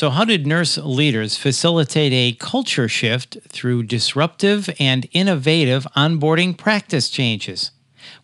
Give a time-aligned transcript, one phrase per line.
[0.00, 7.10] So, how did nurse leaders facilitate a culture shift through disruptive and innovative onboarding practice
[7.10, 7.70] changes?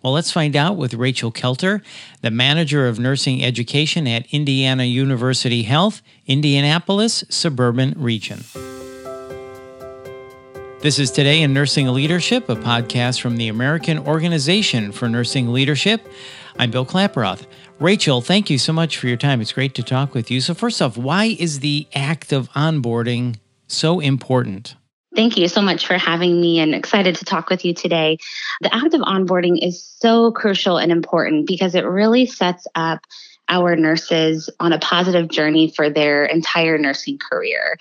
[0.03, 1.83] Well, let's find out with Rachel Kelter,
[2.23, 8.45] the manager of nursing education at Indiana University Health, Indianapolis Suburban Region.
[10.87, 16.07] This is Today in Nursing Leadership, a podcast from the American Organization for Nursing Leadership.
[16.61, 17.49] I'm Bill Klaproth.
[17.81, 19.41] Rachel, thank you so much for your time.
[19.41, 20.41] It's great to talk with you.
[20.41, 23.35] So, first off, why is the act of onboarding
[23.67, 24.77] so important?
[25.17, 28.19] Thank you so much for having me and excited to talk with you today.
[28.61, 33.01] The act of onboarding is so crucial and important because it really sets up
[33.49, 37.77] our nurses on a positive journey for their entire nursing career.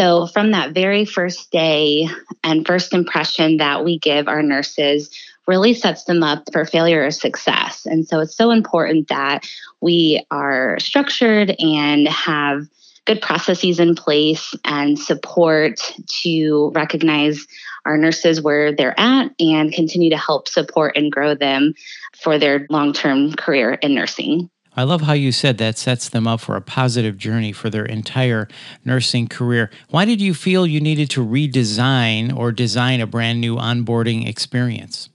[0.00, 2.08] So, from that very first day
[2.42, 5.10] and first impression that we give our nurses,
[5.46, 7.84] really sets them up for failure or success.
[7.84, 9.46] And so it's so important that
[9.82, 12.66] we are structured and have
[13.04, 17.46] good processes in place and support to recognize
[17.84, 21.74] our nurses where they're at and continue to help support and grow them
[22.16, 24.48] for their long term career in nursing.
[24.80, 27.84] I love how you said that sets them up for a positive journey for their
[27.84, 28.48] entire
[28.82, 29.70] nursing career.
[29.90, 35.10] Why did you feel you needed to redesign or design a brand new onboarding experience?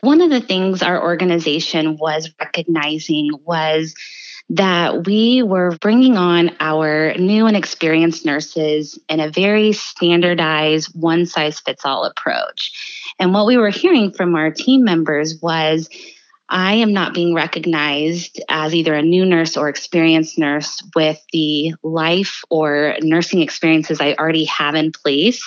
[0.00, 3.94] One of the things our organization was recognizing was
[4.48, 11.26] that we were bringing on our new and experienced nurses in a very standardized, one
[11.26, 12.72] size fits all approach.
[13.18, 15.90] And what we were hearing from our team members was,
[16.48, 21.74] I am not being recognized as either a new nurse or experienced nurse with the
[21.82, 25.42] life or nursing experiences I already have in place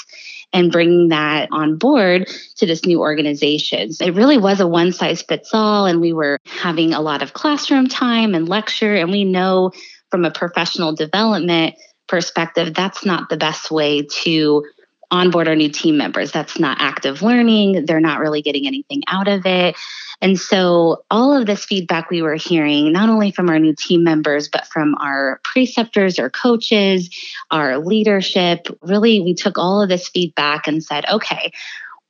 [0.53, 2.27] and bringing that on board
[2.57, 3.89] to this new organization.
[3.99, 7.33] It really was a one size fits all, and we were having a lot of
[7.33, 8.95] classroom time and lecture.
[8.95, 9.71] And we know
[10.09, 11.75] from a professional development
[12.07, 14.65] perspective, that's not the best way to
[15.11, 16.31] onboard our new team members.
[16.31, 17.85] That's not active learning.
[17.85, 19.75] They're not really getting anything out of it.
[20.21, 24.03] And so, all of this feedback we were hearing, not only from our new team
[24.03, 27.09] members, but from our preceptors, our coaches,
[27.49, 31.51] our leadership, really, we took all of this feedback and said, okay,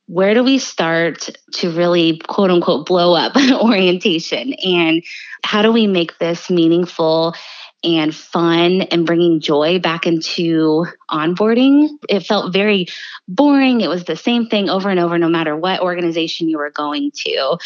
[0.06, 4.52] where do we start to really quote unquote blow up orientation?
[4.64, 5.02] And
[5.42, 7.34] how do we make this meaningful
[7.84, 11.88] and fun and bringing joy back into onboarding.
[12.08, 12.86] It felt very
[13.26, 13.80] boring.
[13.80, 17.10] It was the same thing over and over, no matter what organization you were going
[17.26, 17.58] to.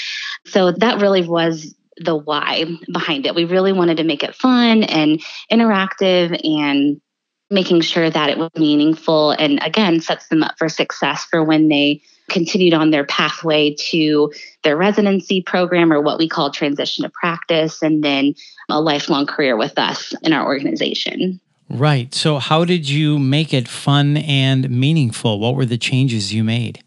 [0.46, 3.34] So that really was the why behind it.
[3.34, 7.00] We really wanted to make it fun and interactive and
[7.50, 11.68] making sure that it was meaningful and again sets them up for success for when
[11.68, 14.32] they continued on their pathway to
[14.62, 18.34] their residency program or what we call transition to practice, and then
[18.68, 21.40] a lifelong career with us in our organization.
[21.68, 22.14] Right.
[22.14, 25.40] So, how did you make it fun and meaningful?
[25.40, 26.82] What were the changes you made?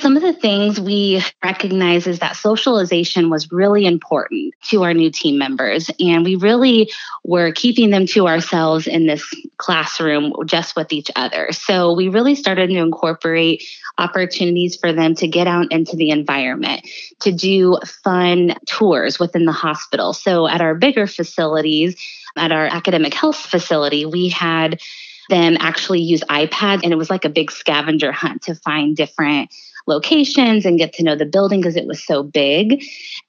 [0.00, 5.10] Some of the things we recognize is that socialization was really important to our new
[5.10, 5.90] team members.
[5.98, 6.92] And we really
[7.24, 9.24] were keeping them to ourselves in this
[9.56, 11.50] classroom just with each other.
[11.50, 13.64] So we really started to incorporate
[13.98, 16.88] opportunities for them to get out into the environment,
[17.20, 20.12] to do fun tours within the hospital.
[20.12, 21.96] So at our bigger facilities,
[22.36, 24.80] at our academic health facility, we had
[25.28, 29.50] them actually use iPads, and it was like a big scavenger hunt to find different
[29.88, 32.84] locations and get to know the building because it was so big.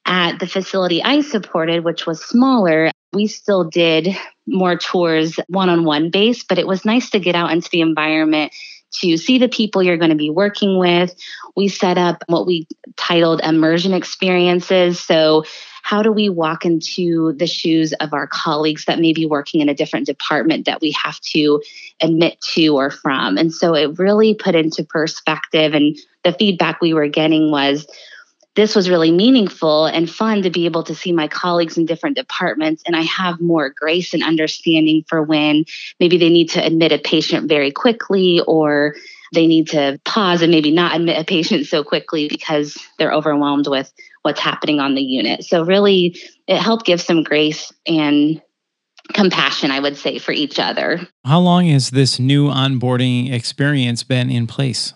[0.06, 4.16] At the facility I supported, which was smaller, we still did
[4.46, 7.80] more tours one on one base, but it was nice to get out into the
[7.80, 8.52] environment
[8.92, 11.14] to see the people you're going to be working with.
[11.56, 12.66] We set up what we
[12.96, 15.00] titled immersion experiences.
[15.00, 15.44] So,
[15.82, 19.68] how do we walk into the shoes of our colleagues that may be working in
[19.68, 21.62] a different department that we have to
[22.00, 23.38] admit to or from?
[23.38, 27.86] And so it really put into perspective, and the feedback we were getting was
[28.56, 32.16] this was really meaningful and fun to be able to see my colleagues in different
[32.16, 32.82] departments.
[32.86, 35.64] And I have more grace and understanding for when
[36.00, 38.96] maybe they need to admit a patient very quickly or
[39.32, 43.68] they need to pause and maybe not admit a patient so quickly because they're overwhelmed
[43.68, 43.92] with
[44.22, 45.44] what's happening on the unit.
[45.44, 48.42] So, really, it helped give some grace and
[49.14, 51.00] compassion, I would say, for each other.
[51.24, 54.92] How long has this new onboarding experience been in place?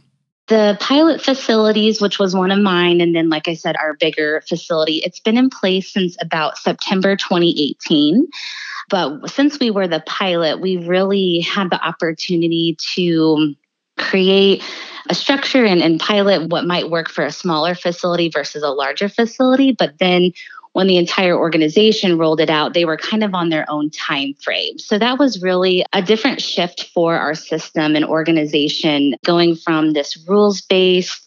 [0.49, 4.43] The pilot facilities, which was one of mine, and then, like I said, our bigger
[4.47, 8.27] facility, it's been in place since about September 2018.
[8.91, 13.55] But since we were the pilot, we really had the opportunity to
[13.97, 14.63] create
[15.09, 19.09] a structure and, and pilot what might work for a smaller facility versus a larger
[19.09, 19.73] facility.
[19.73, 20.33] But then
[20.75, 24.35] when the entire organization rolled it out, they were kind of on their own time
[24.35, 24.79] frame.
[24.79, 30.19] So that was really a different shift for our system and organization going from this
[30.29, 31.25] rules based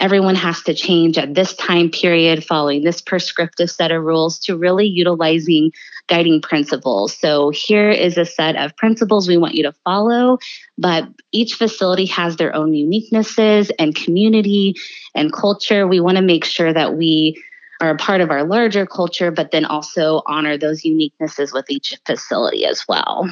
[0.00, 4.56] everyone has to change at this time period following this prescriptive set of rules to
[4.56, 5.72] really utilizing
[6.06, 7.16] guiding principles.
[7.16, 10.38] So here is a set of principles we want you to follow,
[10.78, 14.74] but each facility has their own uniquenesses and community
[15.14, 15.86] and culture.
[15.86, 17.42] We want to make sure that we
[17.80, 21.94] are a part of our larger culture, but then also honor those uniquenesses with each
[22.06, 23.28] facility as well.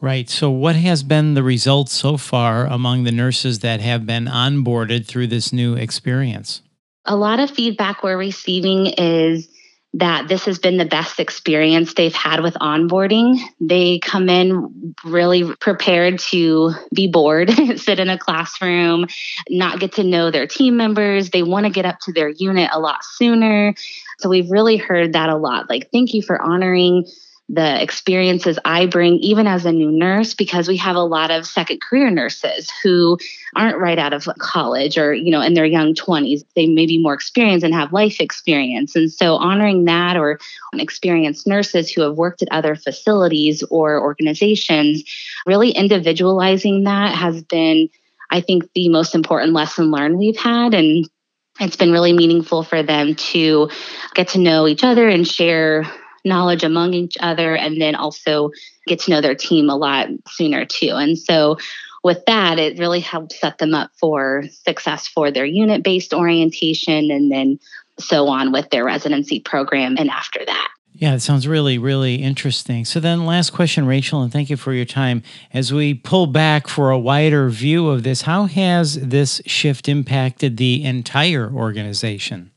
[0.00, 0.30] Right.
[0.30, 5.06] So, what has been the results so far among the nurses that have been onboarded
[5.06, 6.62] through this new experience?
[7.04, 9.48] A lot of feedback we're receiving is
[9.94, 13.38] that this has been the best experience they've had with onboarding.
[13.60, 19.06] They come in really prepared to be bored, sit in a classroom,
[19.48, 21.30] not get to know their team members.
[21.30, 23.74] They want to get up to their unit a lot sooner.
[24.18, 25.68] So we've really heard that a lot.
[25.68, 27.06] Like, thank you for honoring
[27.52, 31.46] the experiences I bring, even as a new nurse, because we have a lot of
[31.46, 33.18] second career nurses who
[33.56, 36.42] aren't right out of college or, you know, in their young 20s.
[36.54, 38.94] They may be more experienced and have life experience.
[38.94, 40.38] And so honoring that or
[40.74, 45.02] experienced nurses who have worked at other facilities or organizations,
[45.44, 47.88] really individualizing that has been,
[48.30, 50.72] I think, the most important lesson learned we've had.
[50.72, 51.10] And
[51.58, 53.70] it's been really meaningful for them to
[54.14, 55.84] get to know each other and share
[56.24, 58.50] knowledge among each other and then also
[58.86, 60.92] get to know their team a lot sooner too.
[60.94, 61.58] And so
[62.02, 67.10] with that, it really helps set them up for success for their unit based orientation
[67.10, 67.58] and then
[67.98, 70.68] so on with their residency program and after that.
[70.94, 72.84] Yeah, it sounds really, really interesting.
[72.84, 75.22] So, then, last question, Rachel, and thank you for your time.
[75.50, 80.58] As we pull back for a wider view of this, how has this shift impacted
[80.58, 82.50] the entire organization?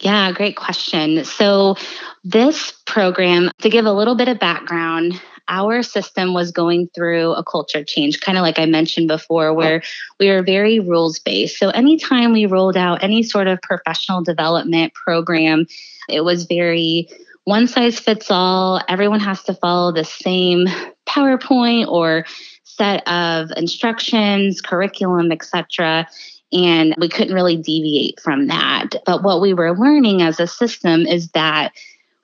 [0.00, 1.24] Yeah, great question.
[1.24, 1.76] So,
[2.22, 7.42] this program, to give a little bit of background, our system was going through a
[7.42, 9.82] culture change, kind of like I mentioned before, where
[10.18, 11.58] we were very rules based.
[11.58, 15.66] So, anytime we rolled out any sort of professional development program,
[16.10, 17.08] it was very
[17.44, 18.82] one size fits all.
[18.88, 20.66] Everyone has to follow the same
[21.06, 22.26] PowerPoint or
[22.64, 26.06] set of instructions, curriculum, etc
[26.52, 28.90] and we couldn't really deviate from that.
[29.04, 31.72] But what we were learning as a system is that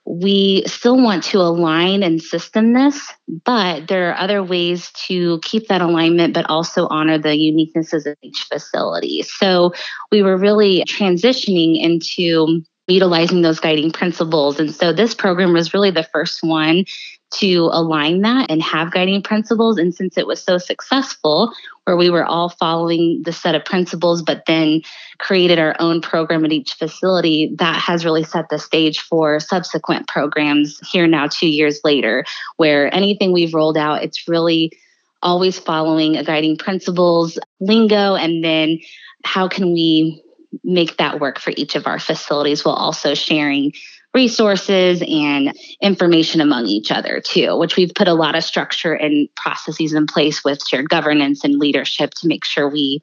[0.05, 3.11] we still want to align and system this,
[3.45, 8.17] but there are other ways to keep that alignment, but also honor the uniquenesses of
[8.21, 9.23] each facility.
[9.23, 9.71] So
[10.11, 14.59] we were really transitioning into utilizing those guiding principles.
[14.59, 16.83] And so this program was really the first one
[17.33, 19.77] to align that and have guiding principles.
[19.77, 21.53] And since it was so successful,
[21.85, 24.81] where we were all following the set of principles, but then
[25.17, 30.07] created our own program at each facility, that has really set the stage for subsequent
[30.07, 32.23] programs here now, two years later,
[32.57, 34.71] where anything we've rolled out, it's really
[35.21, 38.77] always following a guiding principles lingo and then
[39.23, 40.21] how can we
[40.63, 43.71] make that work for each of our facilities while also sharing
[44.13, 49.27] resources and information among each other too, which we've put a lot of structure and
[49.35, 53.01] processes in place with shared governance and leadership to make sure we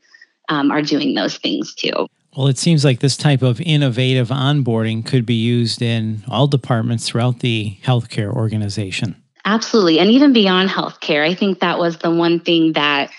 [0.49, 2.07] um, are doing those things too.
[2.37, 7.09] Well, it seems like this type of innovative onboarding could be used in all departments
[7.09, 9.17] throughout the healthcare organization.
[9.45, 9.99] Absolutely.
[9.99, 13.11] And even beyond healthcare, I think that was the one thing that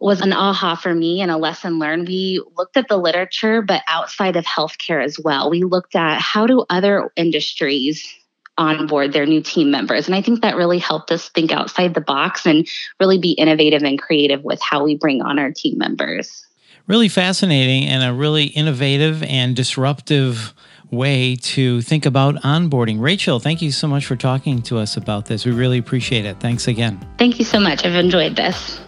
[0.00, 2.08] was an aha for me and a lesson learned.
[2.08, 5.50] We looked at the literature, but outside of healthcare as well.
[5.50, 8.16] We looked at how do other industries
[8.56, 10.06] onboard their new team members.
[10.06, 12.66] And I think that really helped us think outside the box and
[12.98, 16.46] really be innovative and creative with how we bring on our team members.
[16.86, 20.54] Really fascinating and a really innovative and disruptive
[20.90, 23.00] way to think about onboarding.
[23.00, 25.46] Rachel, thank you so much for talking to us about this.
[25.46, 26.40] We really appreciate it.
[26.40, 27.00] Thanks again.
[27.18, 27.84] Thank you so much.
[27.84, 28.80] I've enjoyed this.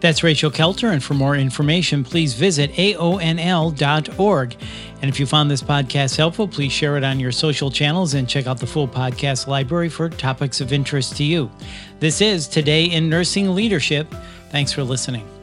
[0.00, 4.56] That's Rachel Kelter, and for more information, please visit aonl.org.
[5.02, 8.28] And if you found this podcast helpful, please share it on your social channels and
[8.28, 11.50] check out the full podcast library for topics of interest to you.
[12.00, 14.12] This is Today in Nursing Leadership.
[14.50, 15.39] Thanks for listening.